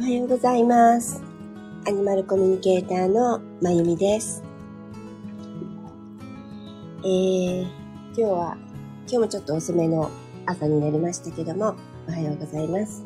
[0.00, 1.22] おはようございます。
[1.86, 4.42] アニマルコミュニケーターのまゆみです。
[7.04, 8.56] えー、今日は、
[9.00, 10.10] 今日もちょっと遅めの
[10.46, 11.76] 朝になりましたけども、
[12.08, 13.04] おはようございます。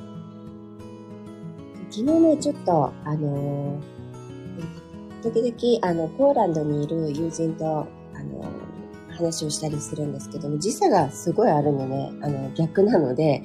[1.91, 8.45] 昨日ね、ちょっと、あのー時々、あの、ポーランドにいる友人と、あの
[9.11, 13.43] 話をしたりするんですけども、時差がすごいあるのね、あの、逆なので、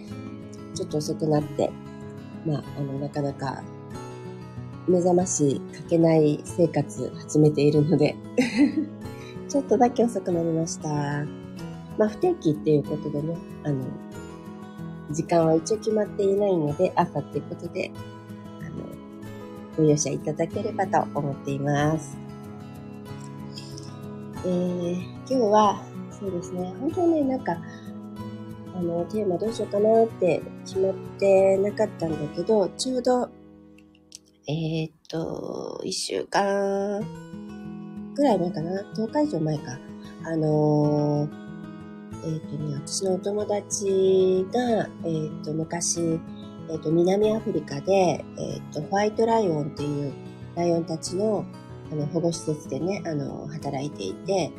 [0.75, 1.71] ちょっと遅くなって、
[2.45, 3.63] まあ、あの、なかなか
[4.87, 8.15] 目覚ましかけない生活始めているので、
[9.47, 10.89] ちょっとだけ遅くなりました。
[11.97, 13.83] まあ、不定期っていうことでね、あの、
[15.11, 17.91] 時間は一応決まっていないので、朝っていうことで、
[18.61, 18.85] あの、
[19.77, 22.17] ご容赦いただければと思っています。
[24.45, 25.81] えー、今日は、
[26.11, 27.57] そうですね、本当ね、なんか、
[28.79, 33.29] あの、テーマどうしようかなって決まってなかったんだけど、ちょうど、
[34.47, 37.01] えーっと、一週間
[38.15, 39.77] ぐらい前かな ?10 日以上前か。
[40.25, 41.49] あのー
[42.23, 46.19] えーっとね、私のお友達が、えーっと、昔、
[46.69, 50.13] えっと、南アフリカで、えっと、ホワイトライオンっていう
[50.55, 51.45] ライオンたちの、
[51.91, 54.51] あの、保護施設でね、あの、働いていて、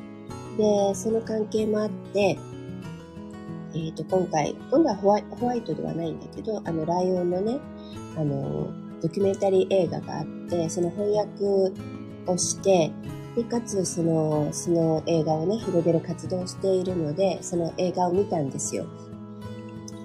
[0.56, 2.38] で、その関係もあって、
[3.74, 7.58] えっ、と、今回、今度はホワイホワイトではないんだけど、あの、ライオンのね、
[8.16, 8.68] あの、
[9.00, 11.44] ドキュメンタリー映画があって、その翻訳
[12.26, 12.92] をして、
[13.36, 18.86] で、かつ、その、その映画をね、広げる活動をしているので、その映画を見たんですよ。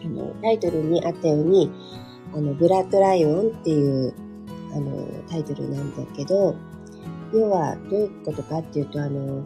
[0.03, 1.71] あの、タイトルにあったように、
[2.33, 4.13] あの、ブラッドライオンっていう、
[4.73, 6.55] あの、タイトルなんだけど、
[7.33, 9.43] 要は、どういうことかっていうと、あの、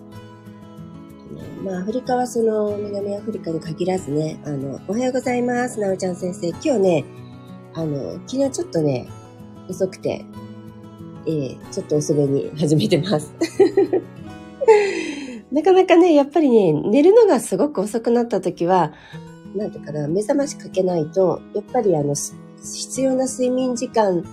[1.64, 6.50] まあ、アフリカはその南アフリカに限らずね、あの、おはようございます、なおちゃん先生。
[6.50, 7.06] 今日ね、
[7.74, 9.08] あの、昨日ちょっとね、
[9.70, 10.26] 遅くて、
[11.28, 13.32] えー、ちょっと遅めに始めてます。
[15.52, 18.94] なかなかね、やっぱりね、寝るのがすごく遅くなった時は、
[19.56, 22.16] なんていうかな、目覚ましかけないと、やっぱりあの、
[22.62, 24.24] 必要な睡眠時間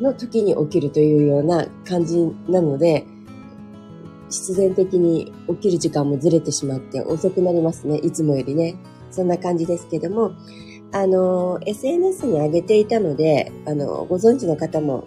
[0.00, 3.06] の時に起きるというような感じなので、
[4.30, 7.96] 必然的に起きる時間もずれてしまって遅くなりますね。
[7.98, 8.76] いつもよりね。
[9.10, 10.32] そんな感じですけども、
[10.92, 15.06] あの、SNS に上げていたので、あの、ご存知の方も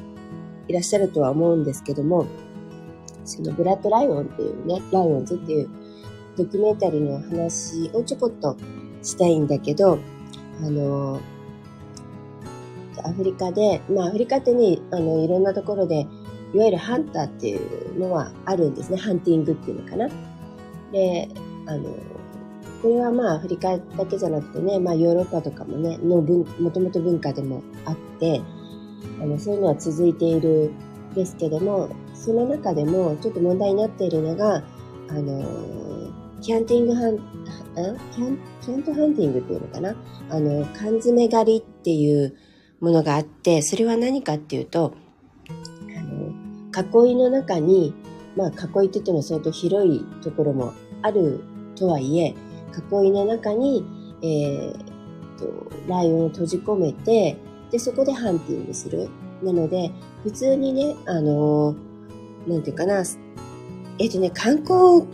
[0.68, 2.26] いらっしゃるとは思うんですけども、
[3.26, 5.70] そのブラッドライオンっていうね、ライオンズっていう
[6.38, 8.58] ドキュメンタリーの話をちょこっと
[9.02, 10.00] したいんだけど、
[10.64, 11.20] あの、
[13.04, 16.08] アフリカで、まあアフリカってね、あの、いろんなところで、
[16.54, 18.98] いわゆるハンターっていうのはあるんですね。
[18.98, 20.10] ハンティングっていうのかな。
[20.92, 21.30] で、
[21.66, 21.96] あの、
[22.82, 28.42] これはまあアフリカだけじゃなくてね、まあヨーロッパとかもね、の文、もともと文化でもあって、
[29.22, 30.72] あの、そういうのは続いている
[31.16, 34.64] ですけども、その中でもちょっと問題になっているのが、
[35.10, 35.44] あの、
[36.42, 39.96] キャンティングハン、んキャン、キャントハンティングっていうのかな？
[40.30, 42.36] あの、缶詰狩りっていう
[42.80, 44.94] ものがあって、それは何かっていうと、
[46.76, 47.94] 囲いの中に、
[48.36, 51.44] まあ囲いって言っても相当広いところもある
[51.76, 52.36] とはいえ、
[52.92, 53.86] 囲いの中に、
[54.22, 54.92] えー、
[55.42, 57.38] と、ライオンを閉じ込めて、
[57.72, 59.10] で、そこでハンティングする。
[59.42, 59.92] なので、
[60.24, 63.04] 普通にね、あのー、なんていうかな、
[63.98, 65.08] えっ、とね、観光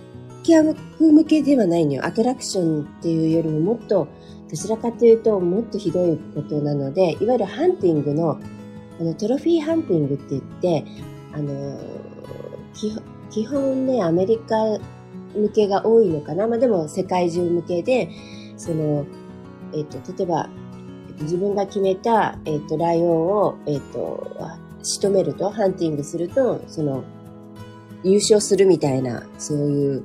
[0.44, 2.06] 客向けではないのよ。
[2.06, 4.08] アトラクションっていうよりももっと、
[4.50, 8.40] どちらかというともっとひどいことなので、いわゆるハンティングの、
[9.00, 10.86] あの、トロフィーハンティングって言って、
[11.38, 11.80] あの
[13.30, 14.56] 基本ね、アメリカ
[15.36, 16.48] 向けが多いのかな。
[16.48, 18.10] まあでも世界中向けで、
[18.58, 19.06] その、
[19.74, 20.50] えっ、と、例えば、
[21.22, 24.36] 自分が決めた、えっ、と、ライオンを、えっ、と、
[24.84, 27.04] 仕留めると、ハンティングすると、その、
[28.04, 30.04] 優勝するみたいな、そういう、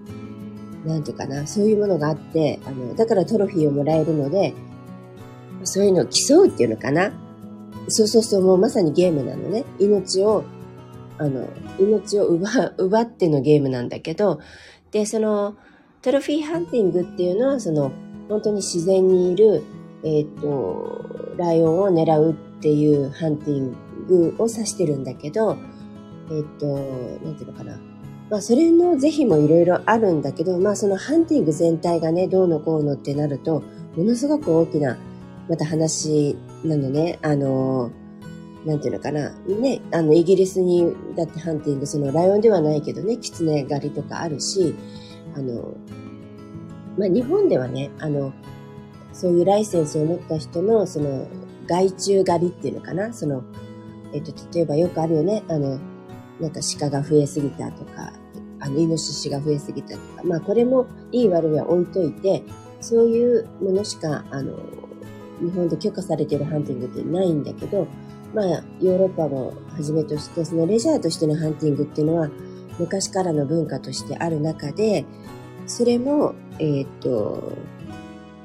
[0.85, 4.55] なんていうかな、そういうものがあって、あの、だからトロフィーをもらえるので、
[5.65, 7.13] そういうのを競うっていうのかな。
[7.89, 9.65] そうそうそう、もうまさにゲームなのね。
[9.79, 10.45] 命を
[11.23, 11.49] あの、
[11.79, 14.41] 命を奪、奪ってのゲームなんだけど、
[14.91, 15.57] で、その、
[16.03, 17.93] トロフィーハンティングっていうのは、その、
[18.29, 19.63] 本当に自然にいる、
[20.05, 21.05] えっ、と、
[21.37, 23.77] ライオンを狙うっていうハンティン
[24.09, 25.57] グを指してるんだけど、
[26.31, 26.67] えっ、と、
[27.25, 27.79] なんていうのかな。
[28.31, 33.63] まあ、それの是非もいろいろあるんだけど、まあ、そのハンティング全体がね、どうのこうのってなると、
[33.97, 34.97] ものすごく大きな、
[35.49, 37.19] また話なのね。
[37.23, 37.91] あの、
[38.65, 39.31] なんていうのかな。
[39.47, 44.75] ね、あの、イギリスに、だってハンティング、その、ライオンではないけどね、キツネ狩りとかあるし、
[45.35, 45.75] あの、
[46.97, 48.33] まあ、日本ではね、あの、
[49.13, 51.27] そういうライセンスを持った人の、その、
[51.67, 53.43] 害虫狩りっていうのかな、その、
[54.13, 55.43] えっ、と、例えばよくあるよね。
[55.49, 55.81] あの、
[56.41, 58.13] なんか鹿が増えすぎたとか、
[58.61, 60.23] あの、イノシシが増えすぎたとか。
[60.25, 62.45] まあ、これもいい悪いは置いといて、
[62.81, 64.57] そういうものしか、あの、
[65.41, 67.87] 日本で許可されてるハンティングってないんだけど、
[68.35, 68.47] まあ、
[68.81, 72.31] ヨーロッパをはじめとして、そのレジャーとしてのハンティングっていうのは、
[72.79, 75.05] 昔からの文化としてある中で、
[75.67, 77.53] それも、えっ、と、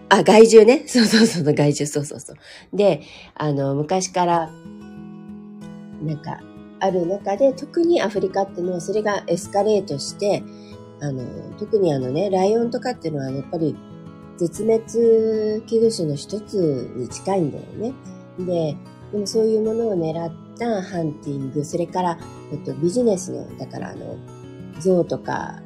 [0.10, 0.86] あ、害獣ね。
[0.88, 2.36] そうそうそう、害獣、そうそうそう。
[2.75, 3.01] で、
[3.36, 4.51] あの、昔から、
[6.04, 6.40] なんか、
[6.80, 10.44] ある中で、特にアフリカっていうのは、それがエスカレートして、
[11.00, 11.24] あの、
[11.57, 13.75] 特にあのね、ライオンとかっていうのは、やっぱり、
[14.38, 14.83] 絶滅
[15.66, 17.94] 危惧種の一つに近いんだよね。
[18.40, 18.78] で、
[19.12, 22.19] でもそういうものを狙ったハンティング、それから、
[22.51, 24.18] えっと、ビジネスの、だからあの、
[24.80, 25.62] 象とか、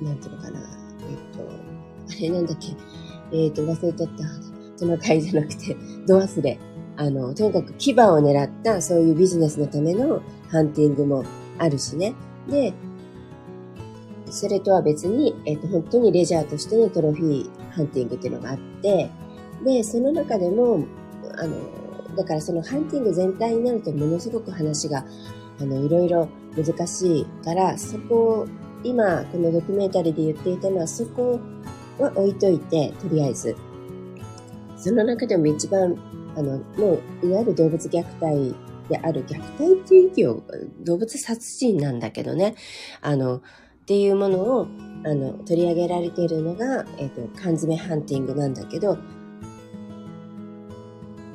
[0.00, 2.68] なんていうのかな、えっと、あれなんだっけ、
[3.36, 4.24] えっと、忘れちゃった。
[4.76, 5.76] その会じゃなくて、
[6.06, 6.58] ド忘れ。
[6.96, 11.24] あの、とにかく牙を狙ったそういうビジネスのためのハンティングも
[11.58, 12.14] あるしね。
[12.48, 12.72] で、
[14.30, 19.10] それとは別に、えっ、と、本当にレジャーとしてのトロフィーハンティングっていうのがあって、
[19.64, 20.84] で、その中でも、
[21.36, 21.56] あの、
[22.18, 25.06] だからそのハンティング全体になるとものすごく話が、
[25.60, 28.48] あの、いろいろ難しいから、そこを、
[28.82, 31.38] 今、このドキュメンタリーで言っていたのは、そこ
[31.96, 33.56] は置いといて、とりあえず。
[34.76, 35.96] その中でも一番、
[36.36, 38.56] あの、もう、いわゆる動物虐待
[38.88, 40.42] である、虐待っていう意義を、
[40.80, 42.56] 動物殺人なんだけどね、
[43.00, 43.40] あの、っ
[43.86, 44.66] ていうものを、
[45.04, 48.98] あの、取り上げられているのが、えっ、ー、と、缶詰ハンティングなんだけど、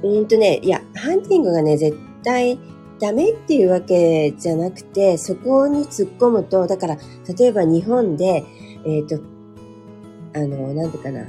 [0.03, 2.59] うんとね、いや、ハンティングがね、絶対
[2.99, 6.97] ダメっていうわけじゃなくて、そこに突っ込むと、だから、
[7.37, 8.43] 例えば日本で、
[8.85, 9.23] えっ、ー、と、
[10.35, 11.25] あの、なんていうかな、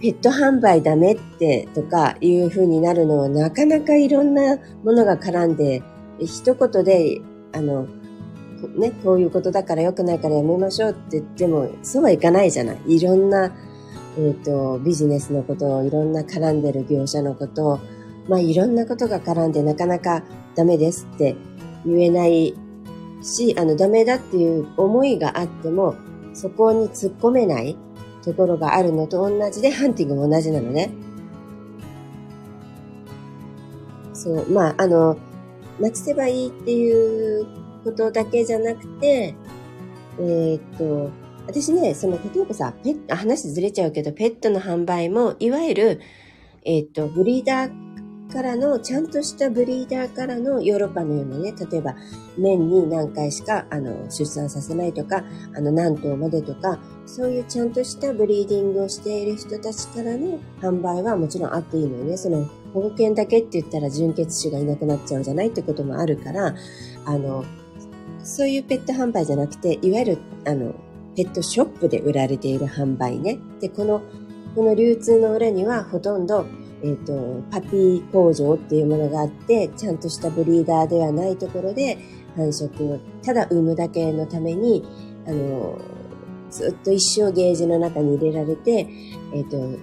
[0.00, 5.82] ペット販売ダメってとかいう風になるのはなかなかいろんなものが絡んで、
[6.18, 7.20] 一言で、
[7.52, 7.86] あの、
[8.76, 12.80] ね、こういうことだから良くないからやめましょうって言っても、そうはいかないじゃない。
[12.86, 13.52] いろんな、
[14.18, 17.80] えっ、ー、と、ビジネスのことを、いろんな絡んでる業者のこと、
[18.28, 20.22] まあいろんなことが絡んでなかなか
[20.54, 21.34] ダメですって
[21.84, 22.54] 言えない
[23.22, 25.94] し、あの、ダメだっていう思いがあっても、
[26.34, 27.76] そこに突っ込めない
[28.24, 30.90] ところがあるのと同じで、ハンティングも同じなのね。
[34.12, 35.16] そう、まあ、あの、
[35.80, 37.46] なくせばいいっていう
[37.84, 39.34] ことだけじゃなくて、
[40.18, 41.10] えー、っと、
[41.46, 46.00] 私ね、その、例えばさ、ペット、話ずれちゃうけど、ペットの販売も、いわゆる、
[46.64, 51.94] えー、っと、ブリーダーからの、ちゃんとしたブリーダーからのヨーロッパのようなね、例えば、
[52.38, 55.24] 年に何回しか、あの、出産させないとか、
[55.54, 62.16] あの、何頭までとか、そういうちゃんとしたブリーディングをしている人たちからの販売はもちろんあっていいのよね。
[62.16, 66.54] その、保護犬だけって言ったら純血種がいなくなっちゃうじゃないってこともあるから、
[67.04, 67.44] あの、
[68.24, 70.74] そういうペット販売じゃなくて、いわゆる、あの、
[71.14, 73.38] ペットショップで売られている販売ね。
[73.60, 74.02] で、この、
[74.54, 76.46] この流通の裏にはほとんど、
[76.82, 81.96] えっ、ー、と、パピー工場っていうものがあって、ちゃんとしたブリーダーではないところで
[82.36, 84.84] 繁殖を、ただ産むだけのために、
[85.26, 85.78] あの、
[86.50, 88.86] ずっと一生ゲージの中に入れられて、
[89.32, 89.76] えっ、ー、と、あの、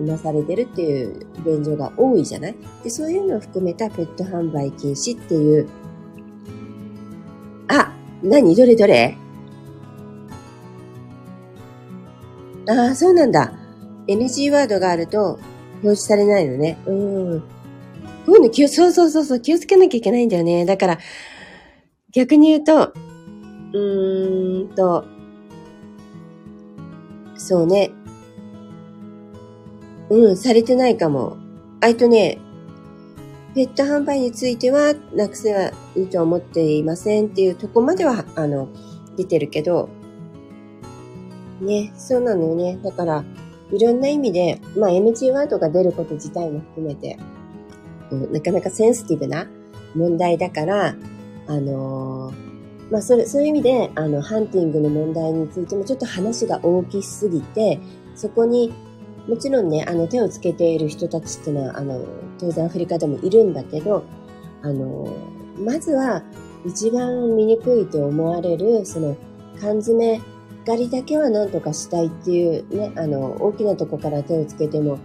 [0.00, 2.56] 産まされてるっていう現状が多いじゃない？
[2.82, 5.68] で、そういうのを含めたペット販売禁止っていう。
[7.68, 8.54] あ、何？
[8.54, 9.16] どれどれ？
[12.70, 13.52] ああ、そうなんだ。
[14.06, 15.40] NG ワードがあると
[15.82, 16.78] 表示されないのね。
[16.86, 17.40] うん。
[18.26, 20.64] こういうの気を、そうそうそうそう、気をつけなきゃいけないんだよね。
[20.64, 20.98] だから、
[22.12, 22.92] 逆に言うと、
[23.72, 25.04] うーんと、
[27.36, 27.90] そうね。
[30.10, 31.36] うん、されてないかも。
[31.80, 32.38] あいとね、
[33.54, 38.68] ペット販売についてはなくせはいいと思っていませんっていうとこまでは、あの、
[39.16, 39.88] 出てるけど、
[41.60, 42.78] ね、そうなのよね。
[42.82, 43.24] だから、
[43.72, 47.18] いろんな意味で、まあ MG ワードが出ること自体も含めて、
[48.10, 49.46] うん、なかなかセンシティブな
[49.94, 50.96] 問題だから、
[51.46, 57.78] あのー、まあそれ、そういう意味で、あの、ハンティングの問題についてもちょっと話が大きすぎて、
[58.16, 58.72] そこに
[59.28, 62.04] もちろんね、あの、手をつけている人たちっていうのは、あの、
[62.38, 64.04] 当然アフリカでもいるんだけど、
[64.62, 65.06] あの、
[65.58, 66.22] まずは、
[66.66, 69.16] 一番醜いと思われる、その、
[69.60, 70.20] 缶詰
[70.66, 74.98] 狩りだけは何とかしたいっていうね、あの、大きなとこから手をつけても、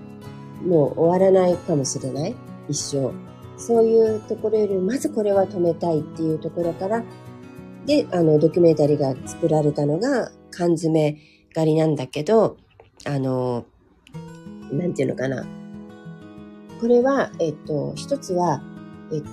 [0.65, 2.35] もう終わらないかもしれない。
[2.67, 3.11] 一生。
[3.57, 7.03] そういうところより、まずこれは止めたいっていうところから、
[7.85, 11.17] で、あの、ドキュメンタリーが作られたのが、缶詰
[11.53, 12.57] 狩りなんだけど、
[13.05, 13.65] あの、
[14.71, 15.45] なんていうのかな。
[16.81, 18.61] これは、えっと、一つは、
[19.13, 19.29] えっと、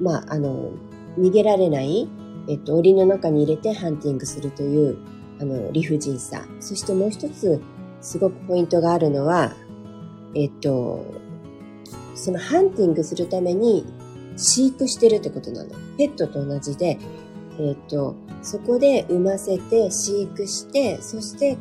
[0.00, 0.70] まあ、あの、
[1.18, 2.08] 逃げられない、
[2.48, 4.98] えっと、檻の中に入れてハンティングするという、
[5.40, 6.46] あの、理不尽さ。
[6.60, 7.60] そしてもう一つ、
[8.00, 9.52] すごくポイントがあるのは、
[10.34, 11.04] えっと、
[12.14, 13.86] そのハンティングするために
[14.36, 15.70] 飼育してるってことなの。
[15.96, 16.98] ペットと同じで、
[17.58, 21.58] えっと、そこで産ませて飼育して、そして、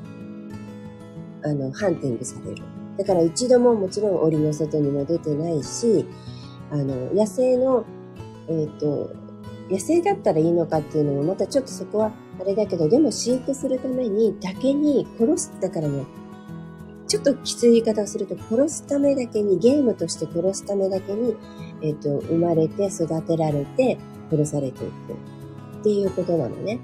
[1.44, 2.64] あの、ハンティングされる。
[2.98, 6.06] だから一度ももちろん檻の外にも出てないし、
[6.72, 7.86] あの、野生の、
[8.48, 9.12] えっ、と、
[9.70, 16.06] 野生だったらいいのかっていうのもまたちょっとそこはあれだけど、でも飼育するためにだけに殺す、だからね、
[17.08, 21.36] ちょっときつい言い方をすると、殺すためだけに、ゲームとして殺すためだけに、
[21.82, 23.98] えっ、ー、と、生まれて育てられて
[24.30, 25.14] 殺されていく
[25.80, 26.80] っていうことなのね。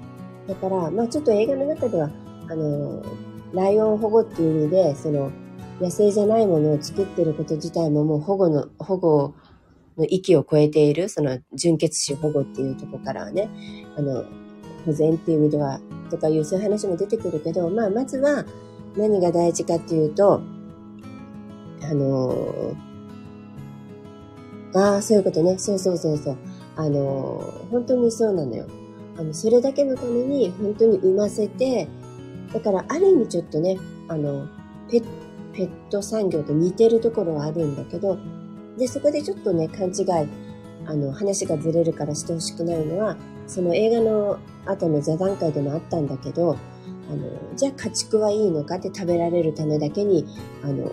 [0.46, 2.10] だから、まあちょっと映画の中では、
[2.48, 3.02] あの、
[3.52, 5.30] ライオン保護っていう意味で、その、
[5.80, 9.34] 野生じゃないものを作ってること自体ももう保護の、保護
[9.98, 13.50] の域を超えている、その純血種保護っていうとこからはね、
[13.96, 14.24] あの、
[14.84, 18.44] 保全っていう意味では、とかいうそういう話も出てくるけど、まあまずは
[18.96, 20.42] 何が大事かっていうと、
[21.82, 22.74] あの
[24.74, 25.58] ああ、そういうことね。
[25.58, 26.36] そうそうそうそう。
[26.76, 28.66] あの本当にそうなのよ。
[29.18, 31.88] あの、それだけのために本当に産ませて、
[32.52, 34.46] だからある意味ちょっとね、あの、
[34.90, 35.04] ペッ
[35.52, 38.18] ペット産業と似てるところはあるんだけど、
[38.78, 40.28] で、そこでちょっとね、勘違い、
[40.86, 43.16] あの、話がずれるからしてほしくないのは、
[43.52, 46.56] その映画の後の座談会でもあったんだけど、
[47.10, 50.24] あの、じゃあ家畜はいいのかって食べられるためだけに、
[50.64, 50.90] あの、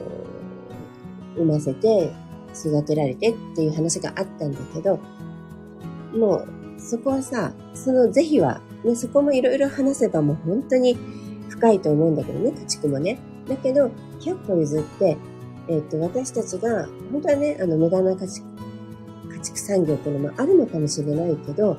[1.38, 2.12] 産ませて
[2.54, 5.00] 育てられてっていう話があったんだけど、
[6.14, 6.48] もう、
[6.78, 10.98] そこはさ、その是非は、ね、そこもいろいろ話せばもう本当に
[11.48, 13.20] 深いと思うんだけどね、家畜もね。
[13.48, 13.90] だけど、
[14.20, 15.18] 100歩譲って、
[15.70, 18.46] えっ、ー、と、私たちが、本当はね、あの、無駄な家畜、
[19.34, 21.78] 家畜産業っていうのもあるのかもしれないけど、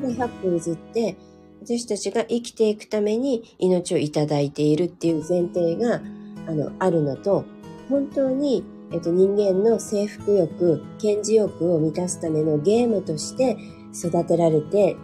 [0.00, 1.16] ただ100歩譲って、
[1.62, 6.00] 私たちが生きていくために命をいただいているっていう前提が、
[6.46, 7.44] あの、あるのと、
[7.88, 13.56] 本当に、えっと、人間の征服欲、顕示欲を満たすためのゲームとして
[13.92, 14.96] 育てられて、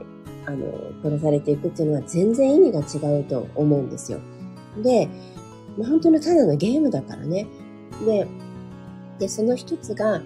[0.47, 0.67] あの、
[1.03, 4.21] 殺されていくっていうのは全然意味が違うと思うんですよ。
[4.83, 5.09] で、
[5.77, 7.47] まあ、本当のただのゲームだからね。
[8.07, 8.27] で、
[9.19, 10.23] で、その一つが、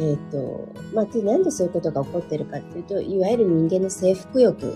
[0.00, 4.74] えっ、ー、と、まあ、なんでそういうことが起こってるかっていうと、いわゆる人間の征服欲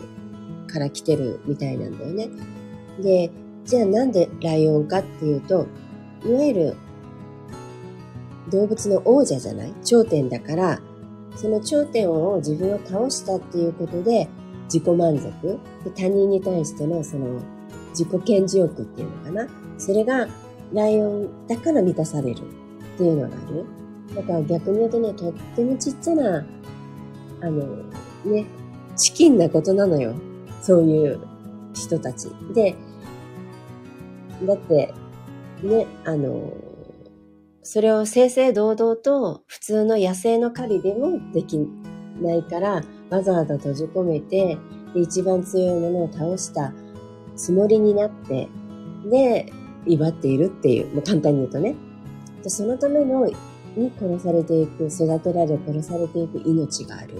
[0.66, 2.28] から来てるみたいなんだよね。
[3.00, 3.30] で、
[3.64, 5.66] じゃあなんでライオンかっていうと、
[6.26, 6.76] いわゆる
[8.50, 9.72] 動物の王者じゃない？
[9.84, 10.80] 頂点だから、
[11.36, 14.28] その頂点を自分を倒したっていうことで
[14.64, 15.22] 自己満足
[15.84, 17.40] で他人に対してのその
[17.90, 19.48] 自己顕示欲っていうのかな？
[19.78, 20.28] それが
[20.72, 23.64] ライオンだから満たされるっていうのがある。
[24.14, 26.46] だから逆に言うとね、とってもちっちゃな、
[27.40, 27.84] あの、
[28.24, 28.46] ね、
[28.96, 30.14] チキンなことなのよ。
[30.60, 31.20] そういう
[31.74, 32.28] 人たち。
[32.54, 32.76] で、
[34.44, 34.94] だって、
[35.62, 36.52] ね、あの、
[37.62, 41.58] それを正々堂々と普通の野生の狩りでもでき
[42.20, 44.58] ないから、わざわざ閉じ込めて、
[44.94, 46.72] で一番強いものを倒した
[47.36, 48.48] つもりになって、
[49.10, 49.52] で、
[49.86, 51.74] 威張っているっていう、もう簡単に言うとね。
[52.42, 53.28] でそのための、
[53.76, 57.14] に殺されていく、育てられ、殺されていく命がある。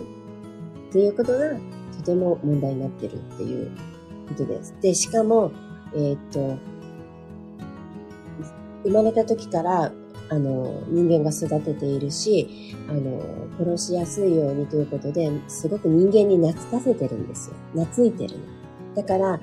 [0.91, 1.51] っていうことが、
[1.97, 3.71] とても問題になってるっていう
[4.29, 4.75] ことです。
[4.81, 5.53] で、しかも、
[5.95, 6.59] えー、っと、
[8.85, 9.93] 生まれた時から、
[10.29, 13.23] あの、人間が育てているし、あの、
[13.59, 17.57] 殺しやすいようにということで、すごく人間に懐かせてるんですよ。
[17.75, 18.45] 懐いてるの。
[18.95, 19.41] だから、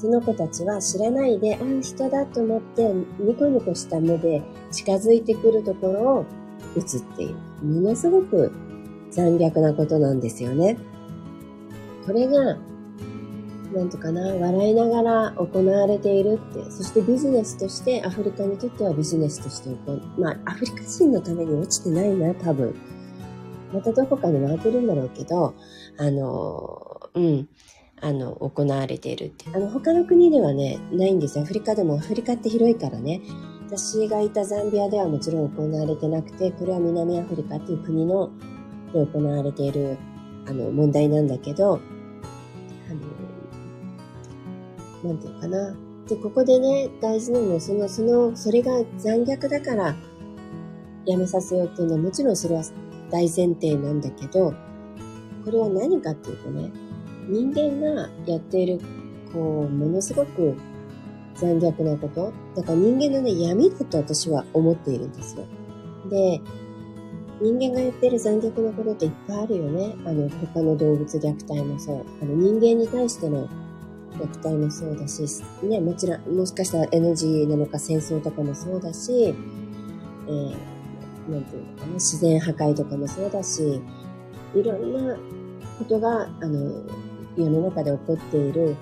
[0.00, 2.88] その子たちは知らないで、ああ、人だと思って、
[3.18, 4.40] ニコニコした目で
[4.70, 6.26] 近づいてくるところを
[6.76, 7.34] 映っている。
[7.64, 8.52] ものすごく
[9.10, 10.78] 残虐なことなんですよね。
[12.06, 12.58] これが、
[13.74, 20.02] なんとかな、笑いながら行われているって、そしてビジネスとして、アフリカにとってはビジネスとして行う。
[20.16, 22.72] まあ、アフリカ人のために落ちてないな、多分。
[23.74, 25.56] またどこかに回ってるんだろうけど、
[25.98, 27.48] あの、うん。
[28.00, 29.46] あの、行われているって。
[29.54, 31.44] あの、他の国ではね、ないんですよ。
[31.44, 33.20] アフリカでも、アフリカって広いからね。
[33.66, 38.30] 私がいたザンビアではもちろん行われてなくて、これは南アフリカっていう国の、
[38.92, 39.98] で行われている、
[40.46, 41.80] あの、問題なんだけど、
[42.88, 42.94] あ
[45.04, 45.76] の、なんていうかな。
[46.08, 49.94] で、ここでね、大事なのは、その、その、それが残虐だから、
[51.04, 52.62] やめさせようっていうのは、もちろんそれは
[53.10, 54.54] 大前提なんだけど、
[55.44, 56.70] これは何かっていうとね、
[57.28, 58.80] 人間がやっている、
[59.32, 60.56] こう、ものすごく
[61.34, 62.32] 残虐なこと。
[62.56, 65.44] だから人間のね、闇だと私は思っているんですよ。
[66.10, 66.40] で、
[67.40, 69.94] 人間がやってる残虐なことっていっぱいあるよね。
[70.04, 72.04] あの、他の動物虐待もそう。
[72.20, 73.48] あの、人間に対しての
[74.18, 75.22] 虐待もそうだし、
[75.62, 79.34] ね、もちろん、もしかしたら NG なのか戦争とかもそうだし、
[80.26, 80.50] えー、
[81.30, 83.80] なんていうのかな、自然破壊とかもそうだし、
[84.56, 85.16] いろんな
[85.78, 86.82] ことが、あの、
[87.38, 88.76] 世の中で起こっている、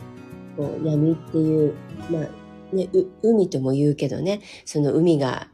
[0.56, 1.74] こう、闇っていう、
[2.10, 2.88] まあ、ね、
[3.22, 5.48] 海とも言うけどね、その海が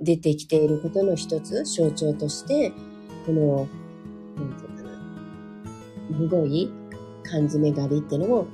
[0.00, 2.72] 出てきていることの一つ、象徴として、
[3.26, 3.68] この、
[4.36, 4.82] なんていうか
[6.30, 6.72] な、むい
[7.24, 8.46] 缶詰狩りっていうのも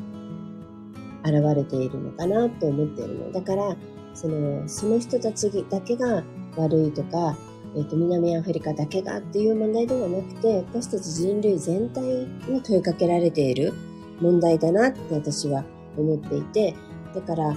[1.25, 3.33] 現れているのかなと思っているの。
[3.33, 3.77] だから、
[4.15, 6.25] その、その人たちだけが
[6.57, 7.37] 悪いとか、
[7.77, 13.73] えっ、ー、と、南アフリカだけがっていう問題ではなくて、私たち人類全体に問いかけられている
[14.21, 15.65] 問題だなって私は
[15.97, 16.75] 思っていて、
[17.15, 17.55] だから、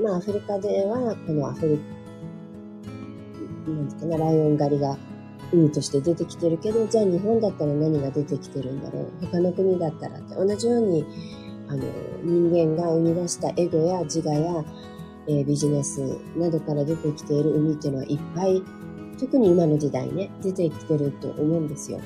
[0.00, 1.98] まあアフリカでは、このアフリカ、
[3.70, 4.96] なんですかね、ライオン狩りが
[5.52, 9.26] 海として出てきてるけど、じゃあ日本だったら何が出てきてるんだろう。
[9.26, 11.04] 他の国だったらって同じように、
[11.68, 11.82] あの、
[12.22, 14.64] 人間が生み出したエゴや自我や、
[15.26, 18.62] えー、ビジネスなどから出てきている海っていうのはいっぱい、
[19.18, 22.00] 特に今の時代ね、出てきてると思うんですよ。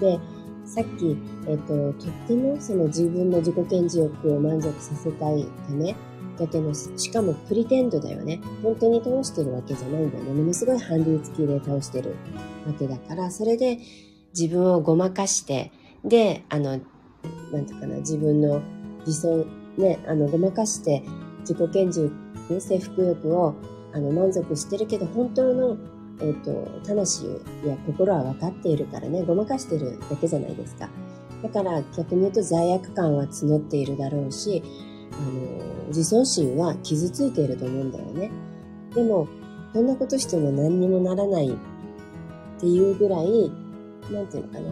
[0.00, 0.18] で、
[0.64, 5.96] さっき、えっ、と、とってもその自分の自己顕示欲を満足させたいため、
[6.38, 8.40] だけど、しかもプリテンドだよね。
[8.62, 10.32] 本当に倒してるわけじゃないんだよね。
[10.32, 12.16] ものすごい韓流付きで倒してる
[12.66, 13.78] わけだから、それで
[14.38, 15.72] 自分をごまかして、
[16.04, 16.80] で、あの、
[17.52, 18.62] なんていうかな、自分の
[19.06, 19.46] 自尊、
[19.76, 21.02] ね、あの、ごまかして
[21.40, 22.12] 自己顕示
[22.48, 23.54] 欲、征服欲を、
[23.92, 25.76] あの、満足してるけど、本当の、
[26.20, 27.26] えっ、ー、と、魂
[27.64, 30.88] や心は分かっているからね、ごまかしてるだけじゃないですか。
[31.42, 34.62] だから逆に言うと罪悪感は募っているだろうし、
[35.12, 38.30] あの、自尊心は傷ついていると思うんだよね。
[38.94, 39.28] でも、
[39.72, 43.52] こんなことしても何にもならないっていうぐらい、
[44.12, 44.70] なんていうのかな。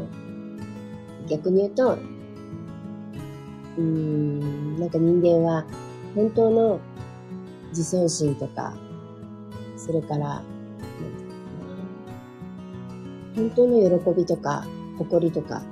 [1.29, 5.65] 逆に言うと、うーん、なんか人間は
[6.15, 6.81] 本当の
[7.69, 8.75] 自尊心とか、
[9.77, 10.43] それから、
[13.37, 14.67] 本当の喜びとか、
[14.99, 15.63] 誇りとか、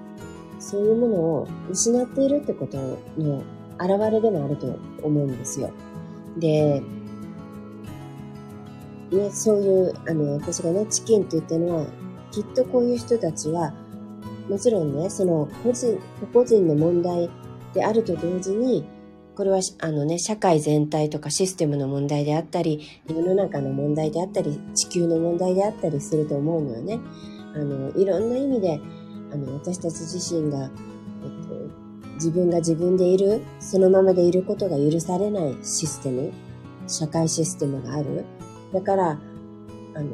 [0.59, 2.77] そういうものを失っているってこと
[3.19, 3.43] の
[3.79, 5.71] 現れでもあると思うんですよ。
[6.39, 6.83] で、
[9.11, 11.87] ね、そういう、あの、私がね、チキンって言ったのは、
[12.31, 13.73] きっとこういう人たちは、
[14.49, 15.99] もちろんね、その個人、
[16.33, 17.31] 個々人の問題
[17.73, 18.85] であると同時に、
[19.37, 27.01] これは、あのね、社会全体とかシステムの問題であったり、世の中の問題であったり、地球の問題であったりすると思うのよね。
[27.55, 28.81] あの、いろんな意味で、
[29.33, 30.71] あの、私たち自身が、えっ
[31.49, 36.33] と、自分が自分でいる、そのままでいることが許されないシステム、
[36.87, 38.25] 社会システムがある。
[38.73, 39.19] だから、
[39.95, 40.11] あの、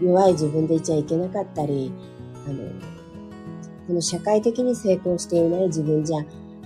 [0.00, 1.92] 弱い自分でいちゃいけなかったり、
[2.46, 2.56] あの、
[3.86, 6.20] この社会的に成功していない自分じゃ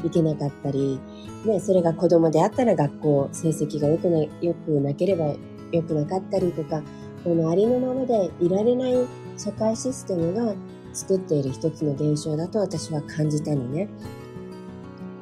[0.04, 0.98] いけなかったり、
[1.44, 5.34] ね、それが子供であったら学校成績が良くな良くなければ
[5.72, 6.82] 良くなかったりとか、
[7.22, 8.94] このありのままでいられない
[9.42, 10.54] 社会システムが
[10.92, 13.88] 作っている一つの現象だと私は感じたのね。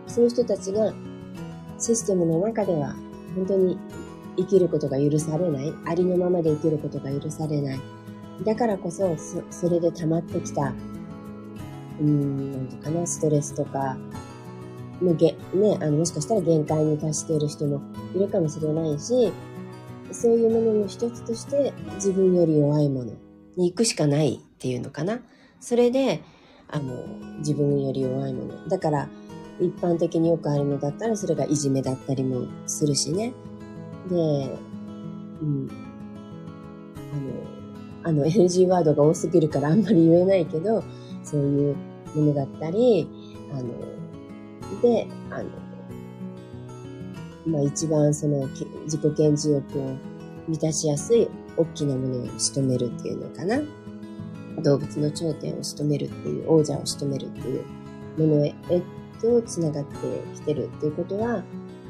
[0.08, 0.92] そういう人たちが
[1.78, 2.96] システムの中では
[3.36, 3.78] 本当に
[4.36, 7.80] 生きることが許されない、ありのままで生きることが許されない。
[8.44, 10.74] だからこそ、そそれで溜まってきた、
[12.00, 13.96] うーん、なんていうかな、ストレスとか、
[15.00, 17.80] もげ、ね、あの、もしかしたら限界に達している人も
[18.16, 19.32] いるかもしれないし、
[20.10, 23.12] そういうものの一つとして自分より弱いもの
[23.58, 25.20] に行くしかないっていうのかな。
[25.60, 26.22] それで、
[26.68, 27.04] あの、
[27.38, 28.68] 自分より弱いもの。
[28.68, 29.08] だから、
[29.60, 33.32] 一般的によくあるのだったら、それがいじめだったりもするしね。
[34.08, 34.14] で、
[35.42, 35.68] うん。
[38.04, 40.84] あの、あの NG ワードが多すぎるからあんまり言えないけど、
[41.24, 41.76] そういう
[42.14, 43.08] ものだったり、
[43.52, 45.50] あの、で、あの、
[47.46, 49.96] まあ一番その自己顕示欲を
[50.46, 53.60] 満たしやすい大きなものを仕留めるっていうのかな。
[54.62, 57.64] 動物の頂点を仕留めるっていう、王者を仕留めるっていう
[58.18, 58.54] ものへ
[59.20, 59.96] と繋がって
[60.34, 61.42] きてるっていうことは、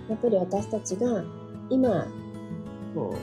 [0.09, 1.25] やっぱり私たちが
[1.71, 2.07] 今、
[2.95, 3.15] こ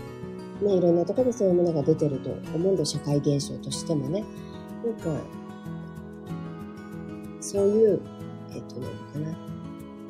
[0.62, 4.24] う、ね、いろんなところでそういうものが出てると思うんだ、社会現象としてもね。
[4.84, 5.22] なんか、
[7.42, 8.00] そういう、
[8.54, 9.56] えっと、なのかな。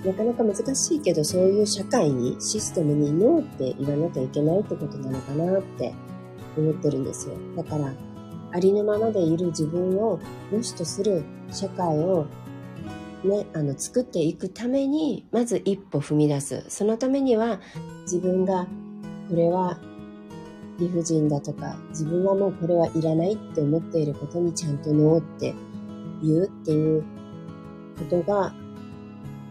[0.05, 5.93] なかなか難しいけど、そういう社会に、システムにノーって言わなきゃいけないってことなのかなって
[6.57, 7.35] 思ってるんですよ。
[7.55, 7.93] だから、
[8.51, 10.19] ありのままでいる自分を
[10.51, 12.25] 良しとする社会を
[13.25, 16.63] ね、あの、作っていくために、まず一歩踏み出す。
[16.69, 17.59] そのためには、
[18.03, 18.67] 自分が、
[19.29, 19.79] これは、
[20.77, 25.53] 理不尽だとか、自分はもうこれはいらないって思っていることにちゃんとノーって
[26.21, 27.03] 言うっていう
[27.97, 28.53] ことが、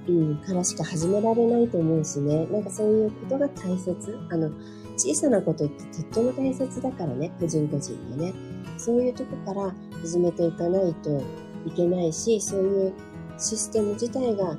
[0.07, 2.47] うん、からしか始められないと思うしね。
[2.47, 4.19] なんかそういうことが大切。
[4.31, 4.51] あの、
[4.97, 8.33] 小さなことってとっても大切だからね、個人個人のね。
[8.77, 11.23] そういうとこから始めていかないと
[11.67, 12.93] いけないし、そういう
[13.39, 14.57] システム自体が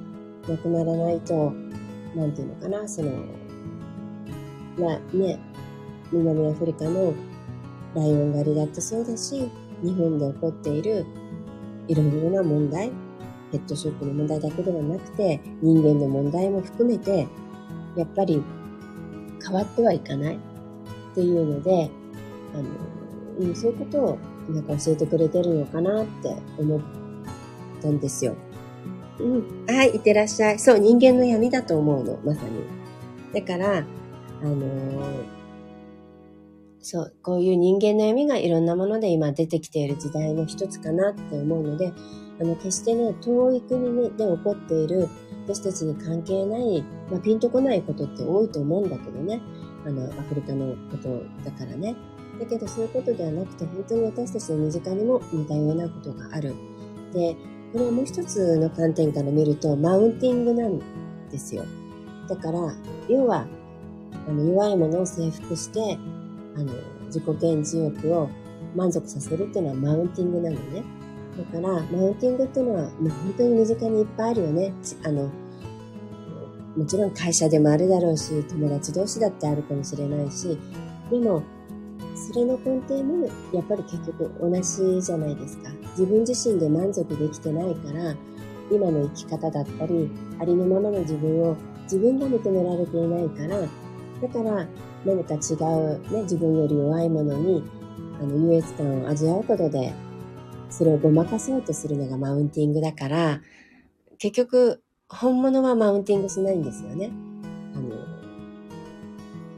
[0.48, 1.52] なくならないと、
[2.15, 3.12] なんていうのかな、その、
[4.78, 5.39] まあね、
[6.12, 7.13] 南アフリカの
[7.95, 9.50] ライオン狩りだってそうだし、
[9.84, 11.06] 日本で起こっている
[11.88, 12.91] いろいろな問題、
[13.52, 17.28] ペットショップの問題だけではなくて、人間の問題も含めて、
[17.95, 18.43] やっぱり
[19.45, 20.39] 変わってはいかないっ
[21.13, 21.91] ていうので、
[22.53, 22.58] あ
[23.43, 26.81] の、そういうことをなんか教えてくれてるのかなって思っ
[27.81, 28.36] たんですよ。
[29.19, 29.65] うん。
[29.67, 30.60] はい、いってらっしゃい。
[30.60, 32.63] そう、人間の闇だと思うの、まさに。
[33.34, 33.81] だから、あ
[34.43, 35.36] のー
[36.88, 41.91] そう、こういう人間の闇がいろんなもので今出てきている時代の一つかなって思うので、
[42.39, 45.10] あの、決してね、遠い国で起こっている
[45.47, 49.41] 私たちに関係ない、まあ、ピンとこないことって多いと思うんだけどね。
[49.86, 51.95] あの、アフリカのことだからね。
[52.39, 56.55] だけどそういうことではなくて、本当に私たちの身近にも似たようなことがある。
[57.13, 57.36] で、
[57.71, 60.79] これはもう一つの観点から見ると、マウンティングなん
[61.29, 61.63] ですよ。
[62.27, 62.60] だから、
[63.08, 63.45] 要は、
[64.27, 65.97] あの、弱いものを征服して、
[66.55, 66.73] あの、
[67.08, 68.29] 自己顕示欲を
[68.75, 70.84] 満足させるっていうのはマウンティングなのね。
[71.38, 74.74] だから、マウンティングっていうのは、もう本当に身近にいっぱいあるよね。
[75.04, 75.30] あの、
[76.78, 80.58] もちろん会社でもあるだろうし、友達同士だってあるかもしれないし、
[81.10, 81.43] でも、
[82.15, 85.69] それの根底もやっぱり結局同じじゃないですか。
[85.91, 88.15] 自分自身で満足できてないから、
[88.71, 93.62] 今の生き方だったり、ありのままの自分を自分が認められていないから、
[94.21, 94.67] だから
[95.06, 97.63] 何か違う、ね、自分より弱いものに、
[98.19, 99.93] あの、優越感を味わうことで、
[100.75, 103.39] それをごまかそうとするのがマウンティングだから、
[104.17, 107.11] 結局、本物はマウンティングしないんですよね。
[107.73, 107.95] あの、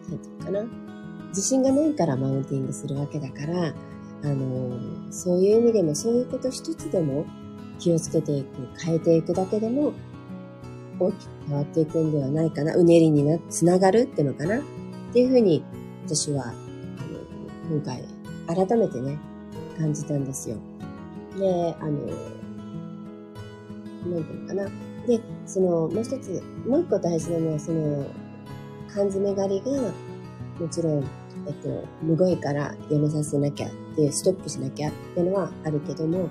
[0.10, 0.64] なんていうかな。
[1.30, 3.74] 自信がないからマウンティングするわけだから、
[4.24, 7.26] あの、そういう意味でも、そういうこと一つでも
[7.80, 8.50] 気をつけていく、
[8.80, 9.94] 変えていくだけでも、
[11.00, 12.76] 大きく変わっていくんではないかな。
[12.76, 14.60] うねりにな、つながるってのかな。
[14.60, 14.62] っ
[15.14, 15.64] ていうふうに
[16.06, 18.04] 私は、あの、今回
[18.48, 19.18] 改めてね、
[19.80, 20.58] 感じたんですよ。
[21.38, 21.92] で、あの、
[24.12, 24.70] なんていうのかな。
[25.08, 28.06] で、その、もう一つ、もう一個大事なのは、その、
[28.88, 29.92] 缶詰狩りが、
[30.60, 31.04] もちろん、
[31.48, 36.30] えっと、むごいからやめさせなきゃって、ストップしなきゃっていうのはあるけども、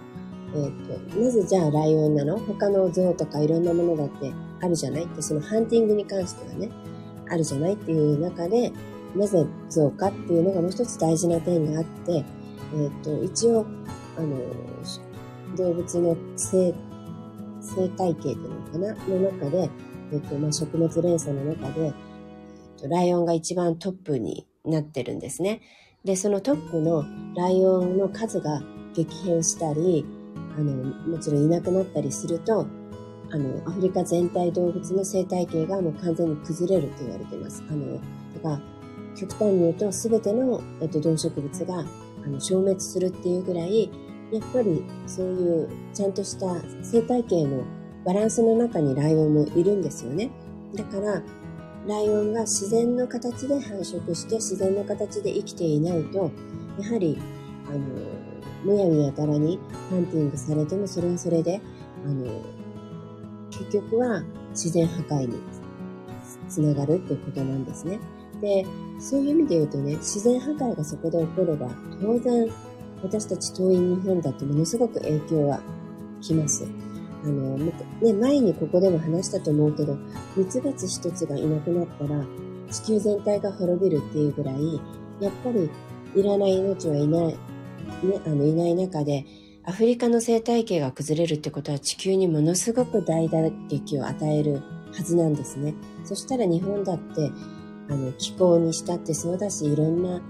[0.54, 0.72] えっ
[1.12, 2.38] と、なぜじゃあライオンなの？
[2.38, 5.04] 他の象とかいろんなものだってあるじゃない？
[5.04, 6.70] って、そのハンティングに関してはね。
[7.28, 8.72] あるじゃないっていう中で、
[9.16, 12.24] なぜ象かっていうのがもう一つ大事な点があって、
[12.74, 13.66] えっ、と、一応、
[14.16, 14.36] あの、
[15.56, 16.74] 動物の生、
[17.60, 18.94] 生態系っていうのかな？
[19.06, 19.70] の中で、
[20.12, 21.92] えっ、と、まあ、食物連鎖の中で、
[22.80, 25.60] と、ライオンが一番トップになってるんですね。
[26.04, 28.62] で、そのトップのライオンの数が
[28.94, 30.04] 激変したり、
[30.56, 32.66] あの、もちろんいなくなったりすると、
[33.30, 37.62] あの、アフリカ全体動物の生態系がもう完全に崩れると言われてます。
[37.68, 38.00] あの、だ
[38.42, 38.60] から、
[39.16, 41.84] 極端に言うと全ての、えっと、動植物が
[42.24, 43.90] あの消滅するっていうぐらい、
[44.32, 46.46] やっぱりそういうちゃんとした
[46.82, 47.64] 生態系の
[48.04, 50.30] バランスの中にライオンもいるんですよね。
[50.74, 51.22] だから、
[51.86, 56.30] ライオンが自然の形で繁殖して自然の形で生きていないと、
[56.80, 57.18] やはり、
[57.68, 57.78] あの、
[58.64, 59.58] むやみやたらに
[59.90, 61.60] ハンティングされてもそれはそれで、
[62.04, 62.42] あの、
[63.50, 65.34] 結局は自然破壊に
[66.48, 68.00] つながるっていうことなんですね。
[68.40, 68.66] で、
[68.98, 71.68] そういう意味で言うとね、自然破壊がそこで起これば、
[72.00, 72.48] 当然
[73.02, 75.60] 私たち遠い日本だってものすごく影響は
[76.20, 76.66] きます。
[77.24, 77.72] あの、ね、
[78.20, 79.96] 前にここでも話したと思うけど、
[80.36, 82.24] ミツバチ一つがいなくなったら、
[82.70, 84.80] 地球全体が滅びるっていうぐらい、
[85.20, 85.70] やっぱり
[86.14, 87.36] いらない命はいない、ね、
[88.24, 89.24] あの、いない中で、
[89.64, 95.74] アフリカの生態系が崩れるってことは地球にものすごく大打撃を与えるはずなんですね。
[96.04, 97.30] そしたら日本だって、
[97.88, 100.20] あの、気候にしたってそうだし、いろんな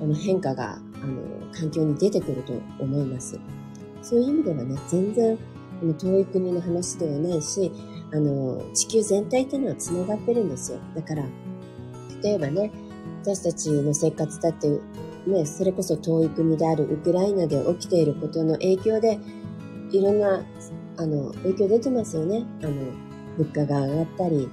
[0.00, 3.38] あの変化が、あの、環境に出てくると思います。
[4.02, 5.38] そういう意味ではね、全然、
[5.82, 7.70] あの遠い国の話ではないし、
[8.12, 10.78] あの、地球全体っていうのは繋がってるんですよ。
[10.94, 11.24] だから、
[12.22, 12.70] 例えばね、
[13.22, 14.80] 私たちの生活だって
[15.26, 19.18] ね、それこそ遠い国であるウクライナで起きていることの影響で、
[19.90, 20.44] いろんな、
[20.96, 22.46] あの、影響出てますよね。
[22.62, 22.72] あの、
[23.36, 24.48] 物価が上がったり、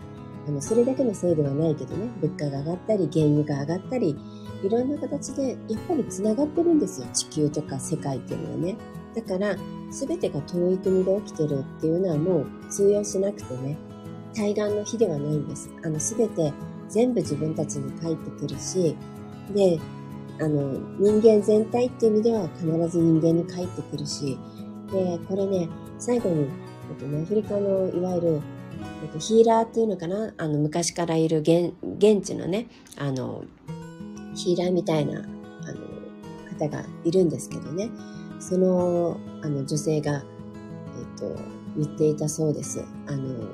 [0.47, 4.17] あの、それだけのせいではないけどね、物価が上がったり、原油が上がったり、
[4.63, 7.08] いろんな形でやっぱり繋がってるんですよ。
[7.13, 8.78] 地球とか世界っていうのはね。
[9.13, 9.56] だから、
[9.91, 13.78] 全てが遠い国で起きてるっていうのはもう通用しなくてね、
[14.34, 15.69] 対岸の火ではないんです。
[15.84, 16.52] あの、全て
[16.89, 18.95] 全部自分たちに返ってくるし、
[19.54, 19.80] で、
[20.39, 24.39] あの、人間全体っていう意味では必ず人間に返ってくるし、
[24.91, 28.41] で、これね、最後に、えっと、アフリカのいわゆる、
[29.19, 30.34] ヒーラーっていうのかな？
[30.38, 33.43] あの、昔からいる現現地のね、あの、
[34.35, 35.93] ヒーラーみたいな、あの、
[36.59, 37.89] 方がいるんですけどね、
[38.39, 41.35] その、あの、女性が、えっと、
[41.77, 42.83] 言っていたそうです。
[43.07, 43.45] あの、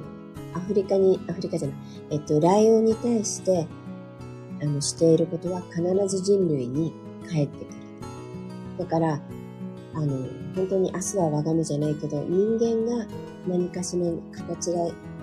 [0.54, 1.78] アフリカに、アフリカじゃない、
[2.12, 3.68] えっと、ライオンに対して、
[4.62, 6.94] あの、していることは必ず人類に
[7.30, 7.80] 帰ってくる。
[8.80, 9.22] だから、
[9.94, 13.06] あの、本当に明日は我が身じゃないけど、人間が
[13.48, 14.72] 何かしら形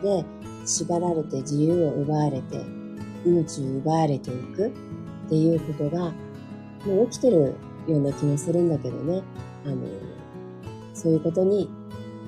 [0.02, 0.24] で
[0.64, 2.60] 縛られて自由を奪われて、
[3.24, 4.72] 命を奪われていく
[5.26, 6.12] っていうことが、
[6.86, 7.54] もう起きてる
[7.86, 9.22] ような気もするんだけどね。
[9.64, 9.76] あの、
[10.94, 11.68] そういうことに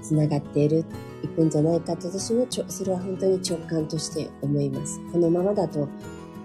[0.02, 0.84] つながっている、
[1.22, 5.00] いくんじゃないかと私もちょ、それは本当に直感として思います。
[5.12, 5.88] このままだと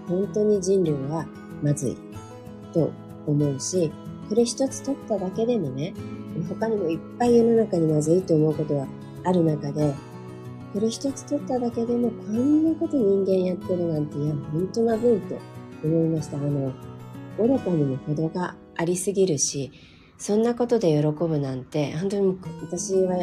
[0.08, 1.26] 本当に人類は
[1.62, 1.96] まずい
[2.72, 2.90] と
[3.26, 3.90] 思うし、
[4.28, 5.94] これ一つ取っただけでもね、
[6.48, 8.86] 他にもいっぱい世の中にまずいと思うことは
[9.24, 9.94] ある中で、
[10.72, 15.36] これ一つ取っただけでもこんなこと人間やってるなんて、いや、本当まずいと
[15.86, 16.36] 思いました。
[16.36, 16.72] あの、
[17.38, 19.72] 愚かにも程がありすぎるし、
[20.18, 23.16] そんなことで喜ぶなんて、本当に私は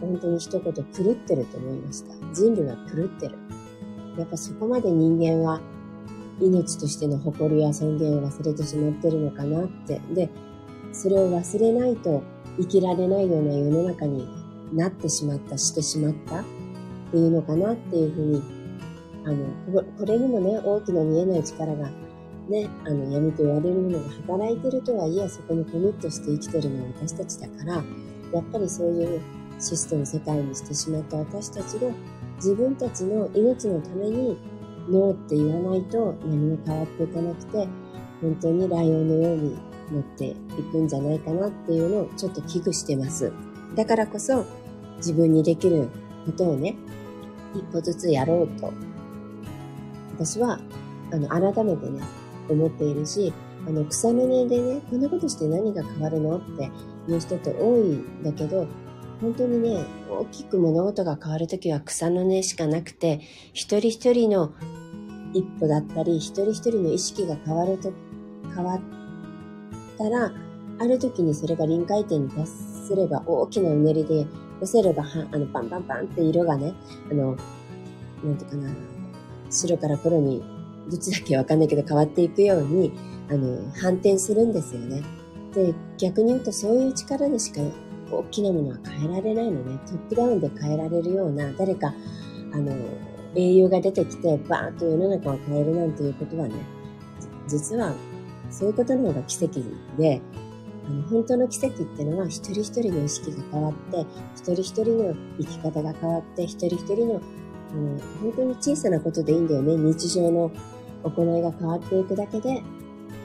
[0.00, 0.80] 本当に一言狂
[1.12, 2.14] ってると思いました。
[2.32, 3.36] 人類は狂ってる。
[4.16, 5.60] やっぱそこまで人間は
[6.40, 10.00] 命としての誇りや尊厳を忘れてしまってるのかなって。
[10.14, 10.28] で、
[10.92, 12.22] それを忘れないと
[12.58, 14.26] 生きられないような世の中に
[14.72, 16.44] なってしまった、してしまったっ
[17.10, 18.42] ていうのかなっていうふうに、
[19.28, 21.90] あの、これにもね、大きな見えない力が
[22.48, 27.74] ね、あの、闇と言われるものが働いてるとはいえ、そこにコミットして生きてるのは私たちだから、
[28.32, 29.20] やっぱりそういう
[29.60, 31.88] システム世界にしてしまった私たちが
[32.36, 34.38] 自分たちの命のために
[34.88, 37.68] ノーって言わないと何も変わっていかなくて、
[38.22, 39.58] 本当にライオンのように
[39.92, 40.34] 乗ってい
[40.72, 43.30] くんじゃないかなっていうのをちょっと危惧してます。
[43.74, 44.46] だからこそ
[44.96, 45.88] 自分にできる
[46.24, 46.76] ことをね、
[47.54, 48.72] 一歩ずつやろうと、
[50.18, 50.58] 私は、
[51.12, 52.02] あの、改めてね、
[52.48, 53.32] 思っているし、
[53.66, 56.70] あの、草の根でね、こんなことして何が変わるのって
[57.08, 58.66] いう人って多いんだけど、
[59.20, 63.20] 本当にね、大きく物事が変わるときは草の根しかなくて、
[63.52, 64.52] 一人一人の
[65.34, 67.92] 一歩だったり、一人一人の意識が変わると、
[68.54, 68.80] 変わっ
[69.96, 70.32] たら、
[70.80, 72.50] ある時にそれが臨界点に達
[72.86, 74.26] すれば大きなうねりで
[74.60, 76.74] 寄せれば、あの、パンパンパンって色がね、
[77.10, 77.36] あの、
[78.24, 78.70] なんていうかな、
[79.50, 80.42] 白から黒に、
[80.90, 82.92] どっちだっけわかんないけど変わっていくように、
[83.30, 85.02] あの、反転するんですよね。
[85.54, 87.60] で、逆に言うとそういう力でしか
[88.10, 89.78] 大きなものは変えられないのね。
[89.86, 91.94] トップダウンで変えられるような、誰か、
[92.52, 92.72] あの、
[93.34, 96.54] 英雄が出てきて、バーンと世の中を変えるなんていうことはね、
[97.46, 97.94] 実は、
[98.50, 99.60] そういうことの方が奇跡
[99.98, 100.22] で、
[100.86, 104.06] あの本当の奇跡ってのは一人一人の意識が変わって、
[104.36, 107.20] 一人一人の生き方が変わって、一人一人の、
[107.70, 109.76] あの本当に小さなことでいいんだよね。
[109.76, 110.50] 日常の
[111.04, 112.62] 行いが変わっていくだけで、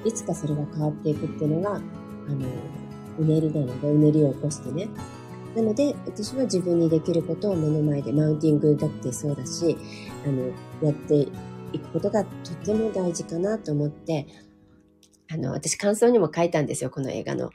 [0.06, 2.48] いつかそれが変わっていくっていうのが、あの、
[3.20, 4.90] うねりなので、うねりを起こしてね。
[5.56, 9.78] なので、私は自分にできることを目の前で、マウンティングだってそうだし、
[10.26, 10.48] あの、
[10.82, 11.28] やって
[11.74, 14.28] いくことがとても大事かなと思って、
[15.32, 17.50] あの、私感想にも書いたんですよ、この映画の。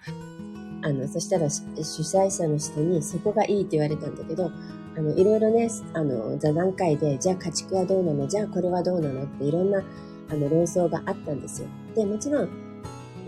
[0.82, 1.62] あの、そしたら主
[2.02, 4.50] 催者の人にそこがいいって言われたんだけど、
[4.98, 8.26] あの、いろいろね、あの、座談会で、じゃあ家畜はどうなの？
[8.26, 9.22] じゃあこれはどうなの？
[9.22, 9.80] っていろんな、
[10.28, 11.68] あの、論争があったんですよ。
[11.94, 12.48] で、もちろん、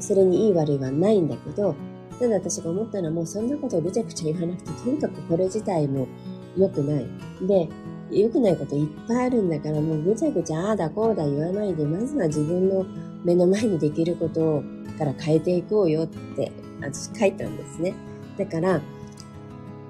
[0.01, 1.77] それにいい悪いはないんだけど、
[2.19, 6.09] ただ私が思ったのはもうそんなことをぐちゃぐちゃ言わなくて、とにかくこれ自体も
[6.57, 7.07] 良くない。
[7.43, 7.69] で、
[8.11, 12.85] 良くないこといっぱいあるんだからもうぐちゃぐちゃああだこうだ言わないで、まずは自分の
[13.25, 14.65] 目の前にできること
[14.99, 17.95] から変えていこうよって私書いたんですね。
[18.37, 18.81] だから、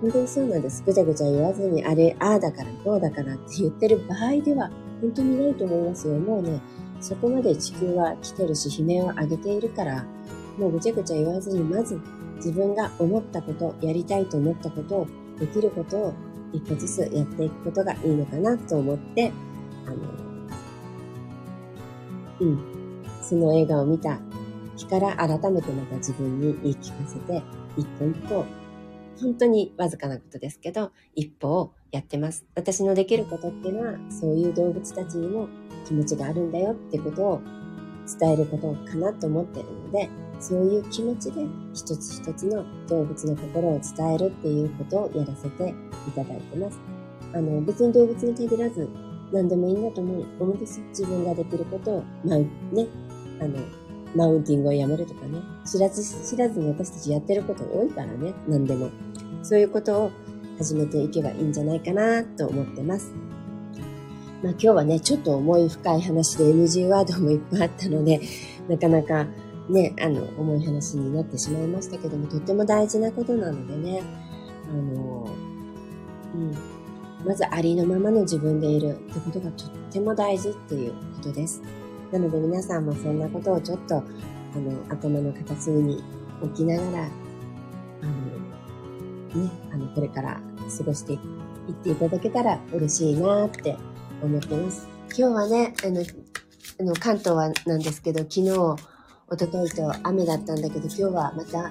[0.01, 0.83] 本当にそうなんです。
[0.85, 6.15] ぐちゃぐちゃ言わずに、あれ、ああだからこうだからって言ってる場合では本当にないと思いますよ。
[6.19, 6.61] もうね、
[7.01, 10.05] そこまで地球は来てるし、悲鳴を上げているから、
[10.59, 12.01] もうぐちゃぐちゃ言わずに、まず
[12.37, 15.07] 自分が思ったこと、やりたいと思ったことを、
[15.39, 16.15] できることを
[16.53, 19.33] 一歩ずつやっていくことがいいのかなと思って、
[19.87, 19.97] あの、
[22.41, 22.59] うん、
[23.23, 24.19] その映画を見た
[24.77, 27.43] 日から改めてまた自分に言い聞かせて、
[27.77, 28.45] 一歩一歩、
[29.21, 32.45] 本当にわずかなことですけど、一歩をやってます。
[32.55, 35.49] 私のできることっていうのは、そういう動物たちにも
[35.87, 37.41] 気持ちがあるんだよってことを
[38.19, 40.09] 伝えることかなと思ってるので、
[40.41, 45.75] そういう気持ちで一つ一つの動物の心を伝えるっていうことをやらせて
[46.09, 46.79] いただいてます。
[47.35, 48.89] あの、別に動物に限らず
[49.33, 50.81] 何でもいいんだと思うんです。
[50.89, 52.87] 自分ができることを、まあね、
[53.41, 53.59] あの、
[54.15, 58.91] マウンティングをやめるとかね、知らず知らずに私たちやってること多いからね、何でも。
[59.43, 60.13] そういうことを
[60.59, 63.13] 始めていけばいいんじゃないかなと思ってます。
[64.43, 68.21] まあ今日はね、ちょっと思い深い話で NG ワードもいっぱいあったので、
[68.69, 69.27] なかなか
[69.69, 74.03] ね、あの、重い話になってしまいましたけども、とっても大事なことなのでね、
[74.69, 75.29] あの、
[76.35, 76.55] うん、
[77.25, 81.63] まずありのままの自分でいるってことがとっても大事っていうことです。
[82.13, 84.05] なので皆さんもそんなことをちょっと、あの、
[84.89, 86.05] 頭の片隅に
[86.43, 87.11] 置きながら、あの、
[89.35, 90.41] ね、あの、これから
[90.79, 93.77] 過ごしていっていただけたら嬉しいなって
[94.23, 94.89] 思ってます。
[95.17, 98.49] 今日はね、あの、あの関東はなんですけど、昨日、
[99.33, 101.71] 一昨日と雨だったんだけど、今日はまた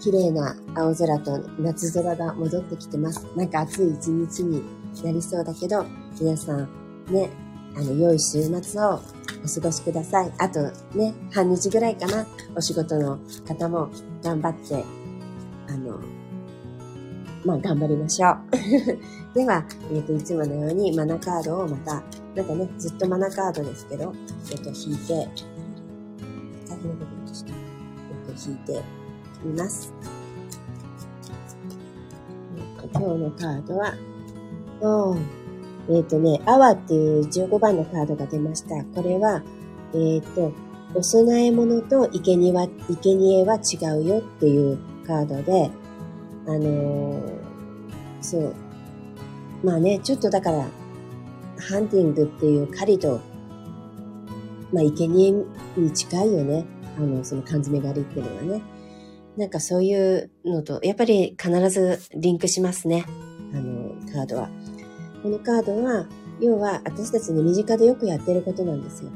[0.00, 3.26] 綺麗な青空と夏空が戻ってきてます。
[3.36, 4.62] なんか暑い一日に
[5.02, 5.84] なりそうだけど、
[6.20, 6.68] 皆さん
[7.10, 7.30] ね、
[7.76, 9.00] あの、良い週末を
[9.44, 10.32] お過ごしください。
[10.38, 10.60] あと
[10.96, 13.88] ね、半日ぐらいかな、お仕事の方も
[14.22, 14.84] 頑張って、
[15.68, 16.00] あの、
[17.44, 18.36] まあ、頑張りましょう。
[19.34, 22.02] では、えっ、ー、と、いつものようにマナカードをまた、
[22.34, 24.12] なんかね、ずっとマナカードですけど、
[24.50, 25.12] えっ、ー、と、引いて、
[26.68, 27.50] 大変なことでした。
[27.50, 27.52] え
[28.32, 28.82] っ、ー、と、引いて
[29.44, 29.92] みます。
[32.92, 33.94] 今日のカードは、
[34.80, 35.16] お
[35.90, 38.82] えっ、とね、アワっていう15番のカードが出ました。
[38.94, 39.42] これは、
[39.92, 40.52] えっ、と、
[40.94, 45.70] お供え物と生贄は、生贄は違うよっていうカードで、
[46.46, 47.20] あの、
[48.24, 48.54] そう。
[49.62, 50.66] まあね、ちょっとだから、
[51.58, 53.20] ハンティングっていう狩りと、
[54.72, 55.32] まあ、生贄
[55.76, 56.64] に近いよね。
[56.96, 58.62] あの、その缶詰狩りっていうのはね。
[59.36, 63.04] なんかそういうのと、やっぱり必ずリンクしますね。
[63.52, 64.48] あの、カードは。
[65.22, 66.06] このカードは、
[66.40, 69.10] 要は私たちの身近でよくやってることなんですよ。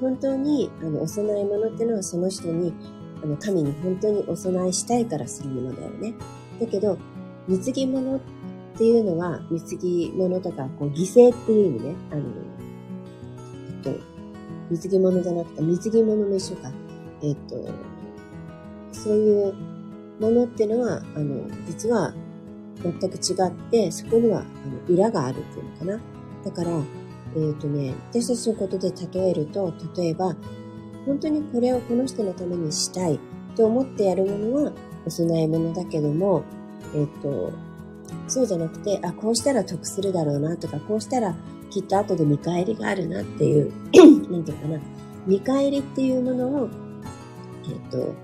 [0.00, 2.74] 本当に、あの、お供え物ってのはその人に、
[3.22, 6.14] あの、神に本当にお供えしたいからするものだよね。
[6.60, 6.98] だけど、
[7.48, 8.20] 貢ぎ物っ
[8.74, 11.94] っていうのは、貢ぎ物とか、こう、犠牲っていう意味ね。
[12.10, 12.22] あの、
[13.68, 13.90] えっと、
[14.70, 16.70] 貢ぎ物じゃなくて、貢ぎ物も一緒か。
[17.22, 17.68] えっと、
[18.92, 19.54] そういう
[20.20, 22.14] ものっていうのは、あの、実は
[22.82, 26.00] 全く違って、そこにはあの裏があるっていうのかな。
[26.44, 30.34] だから、えっ、ー、とね、私たちのことで例えると、例えば、
[31.06, 33.18] 本当にこれをこの人のためにしたい
[33.56, 34.72] と思ってやるものは
[35.06, 36.42] お供え物だけども、
[36.94, 37.52] えっ、ー、と、
[38.28, 41.34] そうじゃなくて、あ、こうしたら得するだろうなとか、こうしたら
[41.70, 43.72] きっと後で見返りがあるなっていう、
[44.30, 44.80] なんていうかな、
[45.26, 46.68] 見返りっていうものを、
[47.64, 48.14] えっ、ー、と、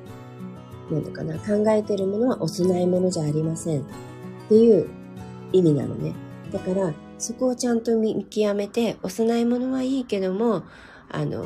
[0.90, 3.80] なんとかな、考えてるものはお供え物じゃありません。
[3.80, 3.84] っ
[4.48, 4.88] ていう
[5.52, 6.14] 意味なのね。
[6.52, 10.62] だから、そこをちゃんと見極めて、お供え物はいいけども、
[11.10, 11.44] あの、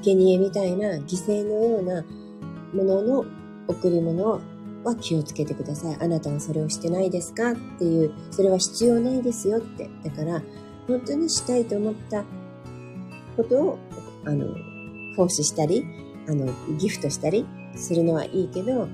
[0.00, 2.04] 生贄みたいな犠牲のような
[2.72, 3.24] ものの
[3.68, 4.40] 贈り物を
[4.84, 5.96] は気をつけてください。
[6.00, 7.52] あなたはそれをしてないですか？
[7.52, 9.88] っていう、それは必要ないですよって。
[10.04, 10.42] だから、
[10.88, 12.24] 本当にしたいと思った
[13.36, 13.78] ことを、
[14.24, 14.46] あの、
[15.16, 15.84] 奉仕したり、
[16.28, 16.46] あの、
[16.78, 18.88] ギフトしたりするのはいいけど、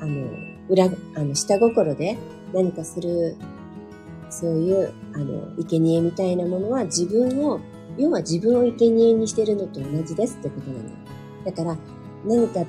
[0.00, 0.28] あの、
[0.68, 0.88] 裏、あ
[1.24, 2.16] の、下心で
[2.52, 3.36] 何かする、
[4.28, 7.60] そういう、あの、生贄みたいなものは自分を、
[7.98, 10.90] 要は自分を生贄にしてるのと同じですってことなの。
[11.44, 11.76] だから、
[12.24, 12.64] 何か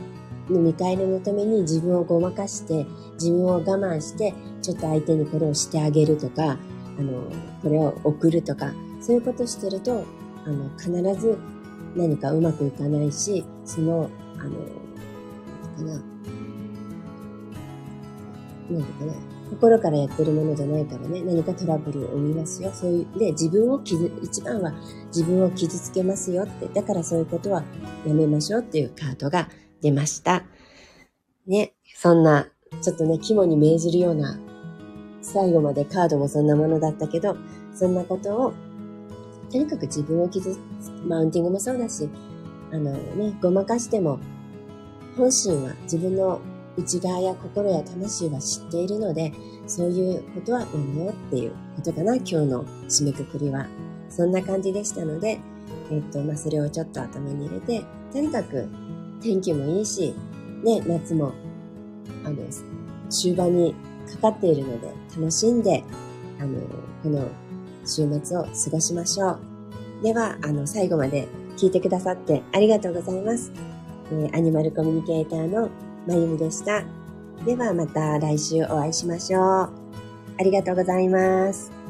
[0.50, 6.58] の見返りのために自分をごまかして、自分を我慢して、ちょっと相手にこれをしてあげるとか、
[7.00, 7.24] あの、
[7.62, 10.04] これを送るとか、そういうことしてると、
[10.46, 11.38] あの、必ず
[11.96, 14.52] 何かうまくいかないし、その、あの、
[15.78, 15.94] かな、
[18.70, 19.14] なんかな、
[19.52, 22.72] 心からやってるものじゃないからね、何かトラブルを生みますよ。
[22.74, 24.74] そういう、で、自分を傷、一番は
[25.08, 27.64] 自分を傷つけますよって、だからそういうことは
[28.06, 29.50] やめましょうっていうカードが
[29.82, 30.44] 出ました。
[31.48, 32.48] ね、そんな、
[32.82, 34.40] ちょっとね、肝に銘じるような、
[35.22, 37.36] 最後までカードもそんなものだったけど、
[37.74, 38.54] そんなことを、
[39.52, 40.60] とにかく自分を傷つ、
[41.06, 42.10] マウンティングもそうだし、
[42.72, 44.20] あのね、ごまかしても、
[45.18, 46.40] 本心は自分の
[46.78, 49.34] 内側や心や魂は知っているので、
[49.68, 53.68] そういうことはやめようっていうことかな、今日の締めくくりは。
[54.10, 55.40] そんな感じでしたので、
[55.90, 58.68] えっと、まあ、それをちょっと頭に入れて、とにかく
[59.22, 60.14] 天気もいいし、
[60.64, 61.34] ね、夏も、
[62.26, 62.38] あの、
[63.10, 63.76] 終盤に
[64.14, 65.84] かかっているので、楽しんで、
[66.40, 66.60] あの、
[67.04, 67.28] この
[67.86, 69.40] 週末を過ごしましょう。
[70.04, 73.52] では、あの、最後まで聞いてくださってありがとうございます。
[74.12, 75.70] えー、アニマルコミュニケーターの
[76.08, 76.84] まゆみでした。
[77.46, 79.42] ではまた来週お会いしましょう。
[80.40, 81.81] ありがとうございます。